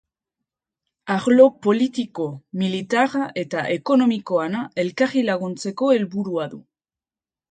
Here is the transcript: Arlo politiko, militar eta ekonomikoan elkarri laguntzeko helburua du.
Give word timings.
Arlo 1.15 1.43
politiko, 1.65 2.25
militar 2.61 3.13
eta 3.43 3.65
ekonomikoan 3.75 4.57
elkarri 4.85 5.25
laguntzeko 5.31 5.91
helburua 5.97 6.49
du. 6.55 6.63